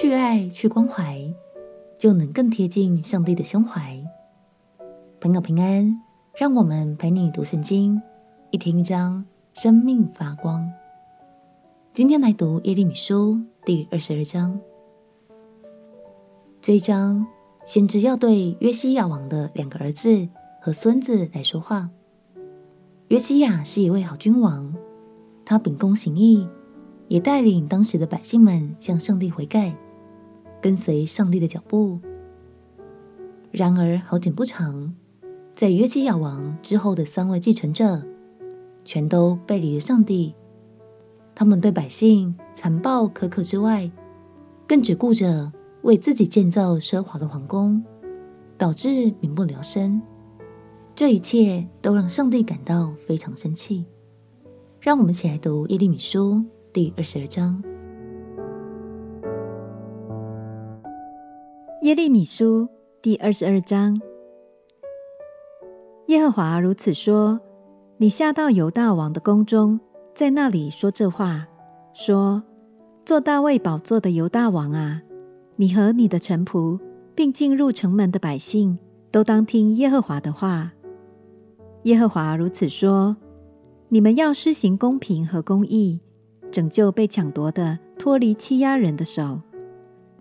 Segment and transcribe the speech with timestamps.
[0.00, 1.30] 去爱、去关怀，
[1.98, 4.02] 就能更贴近上帝的胸怀。
[5.20, 6.00] 朋友平安，
[6.38, 8.00] 让我们陪你读圣经，
[8.50, 10.66] 一天一章，生命发光。
[11.92, 14.58] 今天来读耶利米书第二十二章。
[16.62, 17.26] 这一章，
[17.66, 20.30] 先知要对约西亚王的两个儿子
[20.62, 21.90] 和孙子来说话。
[23.08, 24.74] 约西亚是一位好君王，
[25.44, 26.48] 他秉公行义。
[27.08, 29.76] 也带领当时的百姓们向上帝悔改，
[30.60, 31.98] 跟随上帝的脚步。
[33.50, 34.94] 然而好景不长，
[35.52, 38.02] 在约西亚王之后的三位继承者，
[38.84, 40.34] 全都背离了上帝。
[41.34, 43.90] 他们对百姓残暴苛刻之外，
[44.68, 47.82] 更只顾着为自己建造奢华的皇宫，
[48.58, 50.00] 导致民不聊生。
[50.94, 53.86] 这一切都让上帝感到非常生气。
[54.80, 56.44] 让我们一起来读耶利米书。
[56.72, 57.62] 第二十二章，
[61.90, 62.68] 耶利米书
[63.02, 64.00] 第二十二章。
[66.06, 67.40] 耶和华如此说：
[67.96, 69.80] 你下到犹大王的宫中，
[70.14, 71.48] 在那里说这话，
[71.92, 72.44] 说：
[73.04, 75.02] 坐大卫宝座的犹大王啊，
[75.56, 76.78] 你和你的臣仆，
[77.16, 78.78] 并进入城门的百姓，
[79.10, 80.70] 都当听耶和华的话。
[81.82, 83.16] 耶和华如此说：
[83.88, 86.00] 你们要施行公平和公义。
[86.52, 89.40] 拯救被抢夺的，脱离欺压人的手，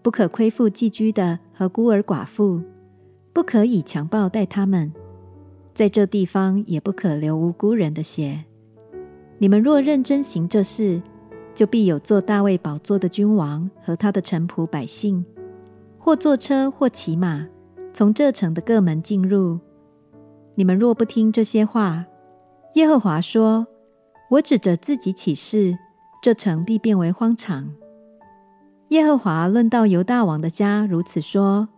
[0.00, 2.62] 不可亏负寄居的和孤儿寡妇，
[3.32, 4.92] 不可以强暴待他们，
[5.74, 8.44] 在这地方也不可流无辜人的血。
[9.38, 11.02] 你们若认真行这事，
[11.56, 15.24] 就必有坐大卫宝座的君王和他的臣仆百姓，
[15.98, 17.48] 或坐车或骑马，
[17.92, 19.58] 从这城的各门进入。
[20.54, 22.06] 你们若不听这些话，
[22.74, 23.66] 耶和华说：
[24.30, 25.76] 我指着自己起誓。
[26.22, 27.68] 这城必变为荒场。
[28.88, 31.68] 耶和华论到犹大王的家如此说：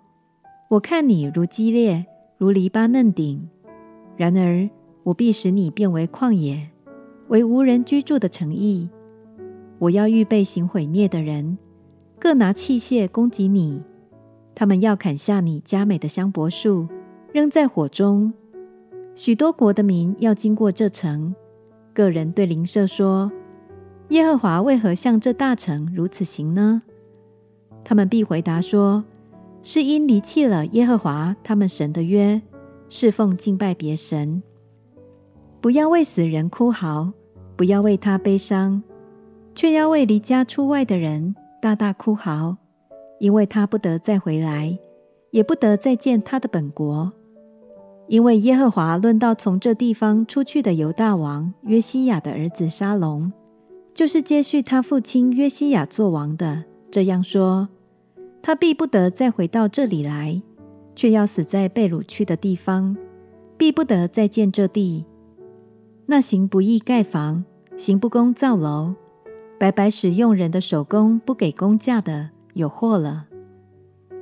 [0.69, 2.07] 我看你如激烈，
[2.39, 3.49] 如篱笆嫩顶；
[4.17, 4.71] 然而
[5.03, 6.71] 我必使你变为旷野，
[7.27, 8.89] 为无人居住的城邑。
[9.81, 11.59] 我要预备行毁灭的人，
[12.21, 13.83] 各拿器械攻击你。
[14.55, 16.87] 他们要砍下你佳美的香柏树，
[17.33, 18.33] 扔在火中。
[19.17, 21.35] 许多国的民要经过这城，
[21.93, 23.33] 个人对邻舍说。
[24.11, 26.83] 耶和华为何向这大城如此行呢？
[27.85, 29.05] 他们必回答说：
[29.63, 32.41] 是因离弃了耶和华他们神的约，
[32.89, 34.43] 侍奉敬拜别神。
[35.61, 37.13] 不要为死人哭嚎，
[37.57, 38.83] 不要为他悲伤，
[39.55, 42.57] 却要为离家出外的人大大哭嚎，
[43.19, 44.79] 因为他不得再回来，
[45.31, 47.13] 也不得再见他的本国。
[48.09, 53.33] 因为耶和华论到从这地方出去的犹大王约西亚的儿子沙龙。
[53.93, 57.69] 就是接续他父亲约西亚作王的，这样说：
[58.43, 60.43] 他必不得再回到这里来，
[60.97, 62.97] 却要死在被掳去的地方，
[63.57, 65.05] 必不得再见这地。
[66.07, 67.45] 那行不义盖房、
[67.77, 68.95] 行不公造楼、
[69.59, 73.27] 白白使用人的手工不给工价的，有祸了。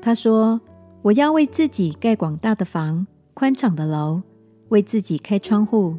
[0.02, 0.60] 他说：
[1.00, 4.20] 我要为自己盖广大的房、宽敞的楼，
[4.68, 5.96] 为自己开窗户。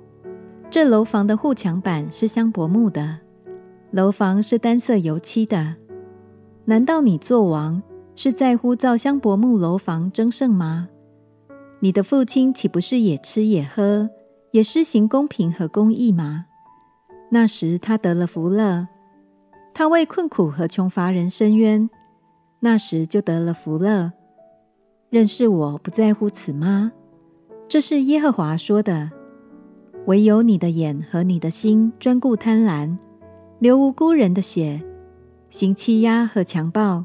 [0.70, 3.18] 这楼房的护墙板是香柏木的。
[3.90, 5.76] 楼房是单色油漆的，
[6.70, 7.82] 难道你做王
[8.16, 10.88] 是在乎造香柏木楼房争胜吗？
[11.80, 14.08] 你的父亲岂不是也吃也喝，
[14.52, 16.46] 也施行公平和公义吗？
[17.32, 18.88] 那时他得了福乐，
[19.74, 21.90] 他为困苦和穷乏人伸冤，
[22.60, 24.12] 那时就得了福乐。
[25.10, 26.92] 认识我不在乎此吗？
[27.68, 29.10] 这是耶和华说的。
[30.06, 32.96] 唯有你的眼和你的心专顾贪婪。
[33.58, 34.80] 流无辜人的血，
[35.60, 37.04] 行欺压和强暴，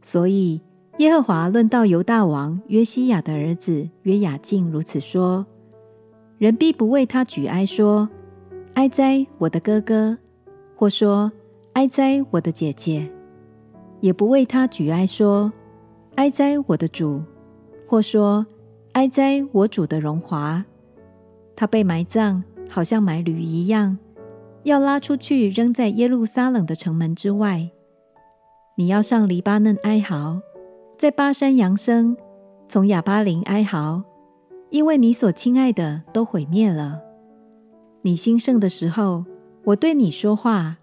[0.00, 0.62] 所以
[0.96, 5.44] 耶和华论到犹大王约西亚的儿子约雅敬如此说：
[6.38, 8.08] 人必不为他举哀说，
[8.72, 10.16] 哀哉我的哥哥，
[10.74, 11.30] 或说
[11.74, 13.06] 哀哉我的姐姐，
[14.00, 15.52] 也不为他举哀说，
[16.14, 17.22] 哀哉我的主，
[17.86, 18.46] 或说
[18.92, 20.64] 哀哉我主的荣华。
[21.54, 23.98] 他被埋葬，好像埋驴一样。
[24.66, 27.70] 要拉出去，扔在耶路撒冷的城门之外。
[28.76, 30.40] 你要上黎巴嫩哀嚎，
[30.98, 32.16] 在巴山扬声，
[32.68, 34.02] 从亚巴林哀嚎，
[34.70, 37.00] 因为你所亲爱的都毁灭了。
[38.02, 39.24] 你兴盛的时候，
[39.66, 40.78] 我对你说话，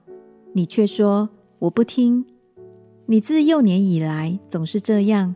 [0.53, 1.27] 你却说
[1.59, 2.25] 我不听。
[3.07, 5.35] 你自幼年以来总是这样，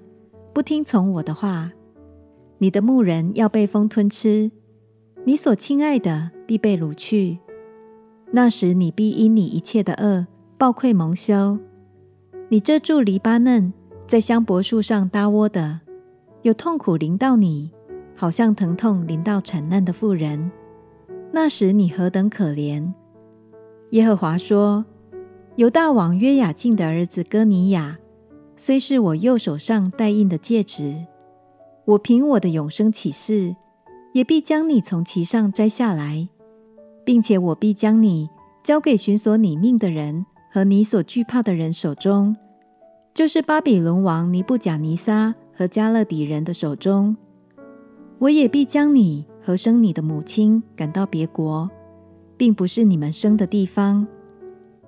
[0.53, 1.73] 不听从我的话。
[2.59, 4.49] 你的牧人要被风吞吃，
[5.25, 7.39] 你所亲爱的必被掳去。
[8.31, 10.27] 那时，你必因你一切的恶，
[10.57, 11.57] 抱愧蒙羞。
[12.49, 13.71] 你这住黎巴嫩，
[14.05, 15.79] 在香柏树上搭窝的，
[16.41, 17.71] 有痛苦临到你，
[18.15, 20.51] 好像疼痛临到产难的妇人。
[21.31, 22.91] 那时你何等可怜！
[23.91, 24.85] 耶和华说
[25.55, 27.97] ：“犹大王约雅敬的儿子哥尼雅，
[28.55, 31.05] 虽是我右手上戴印的戒指，
[31.85, 33.55] 我凭我的永生起誓，
[34.13, 36.27] 也必将你从其上摘下来，
[37.07, 38.29] 并且我必将你
[38.61, 42.35] 交给寻索你命的人和你所惧怕的人手中，
[43.13, 47.15] 就是巴比伦王尼布甲尼撒和迦勒底人的手中。
[48.19, 51.69] 我也必将你和生你的母亲赶到别国，
[52.35, 54.05] 并不是你们生的地方，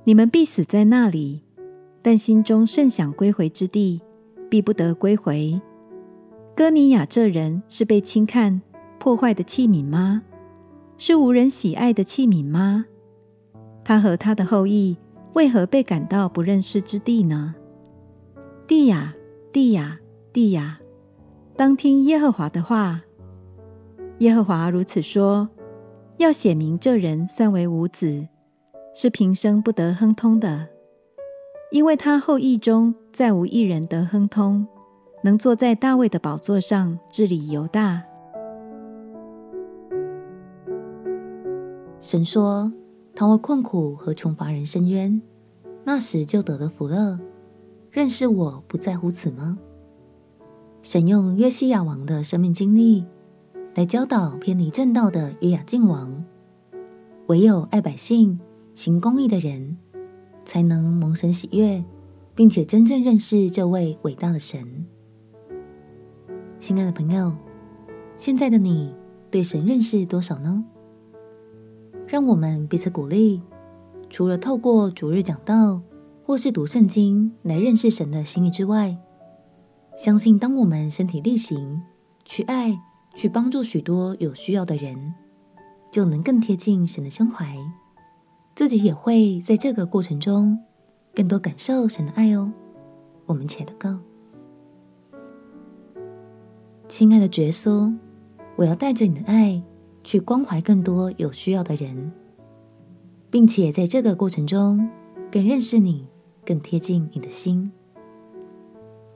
[0.04, 1.42] 你们必死在那里。
[2.02, 4.02] 但心中甚想归回之地，
[4.50, 5.62] 必不得归回。
[6.54, 8.62] 哥尼雅这人是被轻看、
[9.00, 10.24] 破坏的器皿吗？
[11.02, 12.86] 是无人喜爱的器皿吗？
[13.86, 14.98] 他和他的后裔
[15.32, 17.56] 为何被赶到不认识之地呢？
[18.68, 19.14] 地呀，
[19.54, 19.98] 地呀，
[20.34, 20.82] 地呀，
[21.56, 23.02] 当听耶和华的话。
[24.18, 25.48] 耶和华如此说：
[26.18, 28.28] 要写明这人算为无子，
[28.94, 30.68] 是平生不得亨通的，
[31.72, 34.68] 因为他后裔中再无一人得亨通，
[35.24, 38.04] 能坐在大卫的宝座上治理犹大。
[42.02, 42.72] 神说
[43.14, 45.22] ：“他为困苦和穷乏人伸冤，
[45.84, 47.20] 那时就得了福乐。
[47.92, 49.60] 认识我不在乎此吗？”
[50.82, 53.06] 神用约西亚王的生命经历
[53.76, 56.24] 来教导偏离正道的约雅敬王，
[57.28, 58.40] 唯有爱百姓、
[58.74, 59.78] 行公义的人，
[60.46, 61.84] 才能蒙神喜悦，
[62.34, 64.86] 并且真正认识这位伟大的神。
[66.58, 67.36] 亲爱的朋友，
[68.16, 68.96] 现在的你
[69.30, 70.64] 对神认识多少呢？
[72.10, 73.40] 让我们彼此鼓励，
[74.10, 75.80] 除了透过主日讲道
[76.26, 78.98] 或是读圣经来认识神的心意之外，
[79.96, 81.80] 相信当我们身体力行，
[82.26, 82.76] 去爱、
[83.14, 85.14] 去帮助许多有需要的人，
[85.92, 87.56] 就能更贴近神的胸怀，
[88.56, 90.58] 自己也会在这个过程中
[91.14, 92.52] 更多感受神的爱哦。
[93.28, 94.00] 我们且祷告，
[96.88, 97.96] 亲爱的耶稣，
[98.56, 99.62] 我要带着你的爱。
[100.04, 102.12] 去关怀更多有需要的人，
[103.30, 104.90] 并且在这个过程中
[105.32, 106.08] 更认识你，
[106.46, 107.72] 更贴近你的心。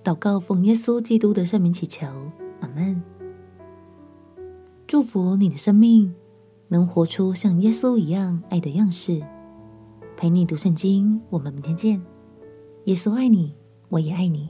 [0.03, 2.05] 祷告奉耶稣基督的圣名祈求，
[2.59, 3.01] 阿门。
[4.85, 6.13] 祝福你的生命
[6.67, 9.23] 能活出像耶稣一样爱的样式。
[10.15, 11.99] 陪你读圣经，我们明天见。
[12.83, 13.55] 耶稣爱你，
[13.89, 14.49] 我也爱你。